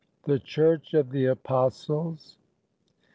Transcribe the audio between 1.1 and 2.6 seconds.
THE APOSTLES.